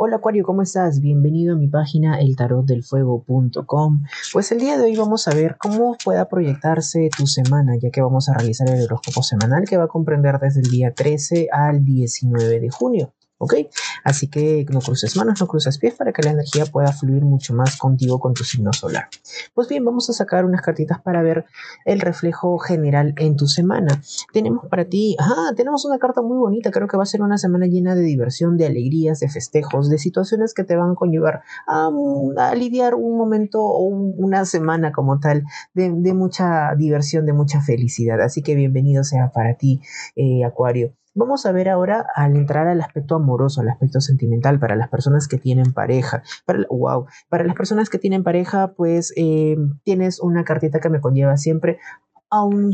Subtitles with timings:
[0.00, 1.00] Hola Acuario, ¿cómo estás?
[1.00, 4.04] Bienvenido a mi página eltarotdelfuego.com.
[4.32, 8.00] Pues el día de hoy vamos a ver cómo pueda proyectarse tu semana, ya que
[8.00, 11.84] vamos a realizar el horóscopo semanal que va a comprender desde el día 13 al
[11.84, 13.12] 19 de junio.
[13.38, 13.54] ¿Ok?
[14.02, 17.54] Así que no cruces manos, no cruces pies para que la energía pueda fluir mucho
[17.54, 19.08] más contigo con tu signo solar.
[19.54, 21.46] Pues bien, vamos a sacar unas cartitas para ver
[21.84, 24.02] el reflejo general en tu semana.
[24.32, 27.38] Tenemos para ti, ah, tenemos una carta muy bonita, creo que va a ser una
[27.38, 31.42] semana llena de diversión, de alegrías, de festejos, de situaciones que te van a conllevar
[31.66, 31.90] a,
[32.54, 35.44] lidiar un momento o una semana como tal
[35.74, 38.20] de, mucha diversión, de mucha felicidad.
[38.20, 39.80] Así que bienvenido sea para ti,
[40.16, 40.94] eh, Acuario.
[41.18, 45.26] Vamos a ver ahora al entrar al aspecto amoroso, al aspecto sentimental para las personas
[45.26, 46.22] que tienen pareja.
[46.46, 51.00] Para, wow, para las personas que tienen pareja, pues eh, tienes una cartita que me
[51.00, 51.80] conlleva siempre
[52.30, 52.72] a un,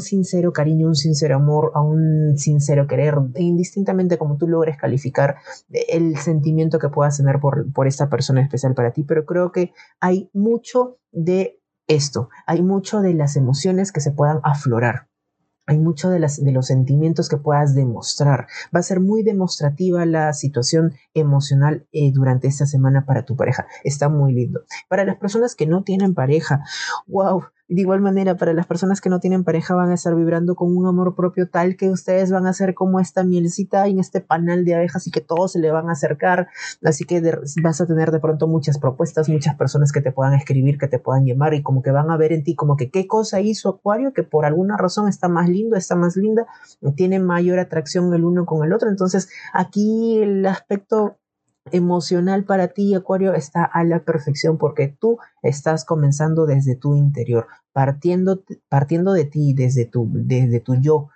[0.00, 5.36] sincero cariño, un sincero amor, a un sincero querer, indistintamente como tú logres calificar
[5.70, 9.72] el sentimiento que puedas tener por, por esta persona especial para ti, pero creo que
[10.00, 15.06] hay mucho de esto, hay mucho de las emociones que se puedan aflorar
[15.66, 18.46] hay mucho de, las, de, los sentimientos que puedas demostrar.
[18.74, 23.66] Va a ser muy demostrativa la situación emocional eh, durante esta semana para tu pareja.
[23.82, 24.64] Está muy lindo.
[24.88, 26.64] Para las personas que no tienen pareja,
[27.06, 30.54] wow, de igual manera, para las personas que no tienen pareja van a estar vibrando
[30.54, 34.20] con un amor propio tal que ustedes van a ser como esta mielcita en este
[34.20, 36.48] panal de abejas y que todos se le van a acercar.
[36.82, 37.22] Así que
[37.62, 40.98] vas a tener de pronto muchas propuestas, muchas personas que te puedan escribir, que te
[40.98, 43.70] puedan llamar y como que van a ver en ti como que qué cosa hizo
[43.70, 46.46] Acuario que por alguna razón está más lindo, está más linda,
[46.96, 48.90] tiene mayor atracción el uno con el otro.
[48.90, 51.16] Entonces aquí el aspecto
[51.70, 57.46] emocional para ti, Acuario, está a la perfección porque tú estás comenzando desde tu interior,
[57.72, 61.08] partiendo, partiendo de ti, desde tu, desde tu yo.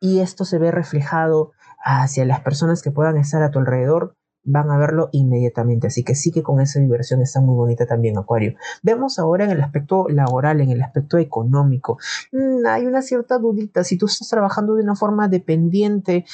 [0.00, 1.52] Y esto se ve reflejado
[1.84, 5.86] hacia las personas que puedan estar a tu alrededor van a verlo inmediatamente.
[5.86, 8.54] Así que sí que con esa diversión está muy bonita también Acuario.
[8.82, 11.98] Vemos ahora en el aspecto laboral, en el aspecto económico.
[12.32, 13.84] Mm, hay una cierta dudita.
[13.84, 16.24] Si tú estás trabajando de una forma dependiente,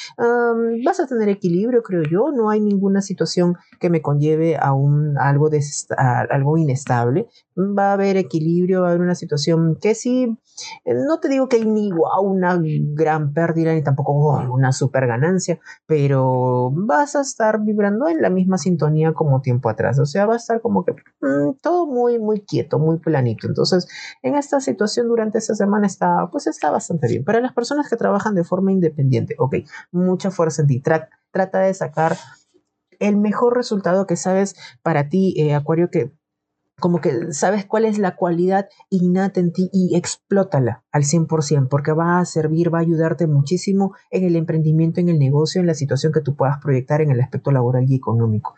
[0.85, 2.31] vas a tener equilibrio, creo yo.
[2.33, 5.51] No hay ninguna situación que me conlleve a, un, algo,
[6.31, 7.29] algo inestable.
[7.57, 10.39] Va a haber equilibrio, va a haber una situación que sí,
[10.85, 11.91] no te digo que hay ni
[12.23, 14.13] una gran pérdida ni tampoco
[14.51, 19.99] una super ganancia, pero vas a estar vibrando en la misma sintonía como tiempo atrás.
[19.99, 23.47] O sea, va a estar como que mm, todo muy, muy quieto, muy planito.
[23.47, 23.89] Entonces,
[24.23, 27.25] en esta situación durante esta semana está, pues está bastante bien.
[27.25, 29.57] Para las personas que trabajan de forma independiente, ok,
[29.93, 30.83] mucha fuerza en ti.
[31.31, 32.17] trata de sacar
[32.99, 36.13] el mejor resultado que sabes para ti, eh, Acuario, que
[36.79, 41.93] como que sabes cuál es la cualidad innata en ti y explótala al 100%, porque
[41.93, 45.75] va a servir, va a ayudarte muchísimo en el emprendimiento, en el negocio, en la
[45.75, 48.55] situación que tú puedas proyectar en el aspecto laboral y económico.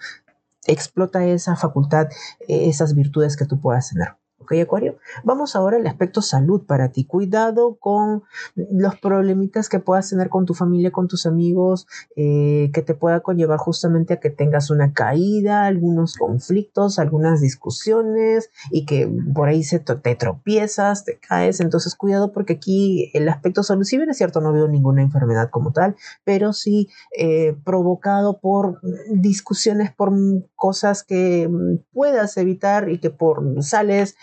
[0.67, 2.09] Explota esa facultad,
[2.41, 4.17] eh, esas virtudes que tú puedas tener.
[4.51, 4.97] ¿Ok, Acuario?
[5.25, 7.05] Vamos ahora al aspecto salud para ti.
[7.05, 8.23] Cuidado con
[8.55, 11.87] los problemitas que puedas tener con tu familia, con tus amigos,
[12.17, 18.49] eh, que te pueda conllevar justamente a que tengas una caída, algunos conflictos, algunas discusiones
[18.71, 21.61] y que por ahí se te tropiezas, te caes.
[21.61, 25.51] Entonces, cuidado porque aquí el aspecto salud, si bien es cierto, no veo ninguna enfermedad
[25.51, 25.95] como tal,
[26.25, 26.89] pero sí
[27.19, 28.81] eh, provocado por
[29.11, 30.11] discusiones, por
[30.57, 31.51] cosas que
[31.93, 34.17] puedas evitar y que por sales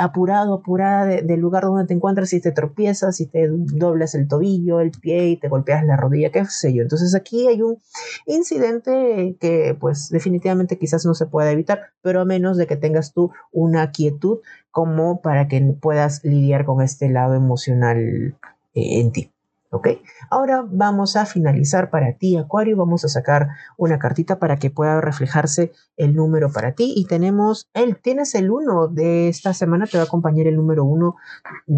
[0.00, 4.80] apurado, apurada del lugar donde te encuentras y te tropiezas y te doblas el tobillo,
[4.80, 6.82] el pie y te golpeas la rodilla, qué sé yo.
[6.82, 7.78] Entonces aquí hay un
[8.26, 13.12] incidente que pues definitivamente quizás no se pueda evitar, pero a menos de que tengas
[13.12, 14.38] tú una quietud
[14.70, 18.36] como para que puedas lidiar con este lado emocional
[18.74, 19.32] eh, en ti.
[19.70, 19.88] ¿Ok?
[20.30, 22.76] Ahora vamos a finalizar para ti, Acuario.
[22.76, 26.94] Vamos a sacar una cartita para que pueda reflejarse el número para ti.
[26.96, 30.84] Y tenemos, el, tienes el 1 de esta semana, te va a acompañar el número
[30.84, 31.14] 1.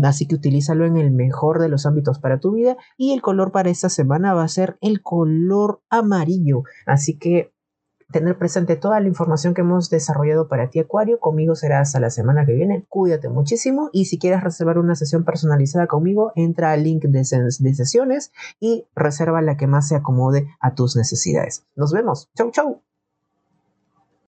[0.05, 2.77] Así que utilízalo en el mejor de los ámbitos para tu vida.
[2.97, 6.63] Y el color para esta semana va a ser el color amarillo.
[6.87, 7.53] Así que
[8.11, 11.19] tener presente toda la información que hemos desarrollado para ti, Acuario.
[11.21, 12.85] Conmigo será hasta la semana que viene.
[12.89, 18.33] Cuídate muchísimo y si quieres reservar una sesión personalizada conmigo, entra al link de, sesiones
[18.59, 21.67] y reserva la que más se acomode a tus necesidades.
[21.77, 22.29] Nos vemos.
[22.37, 22.90] Chau, chau.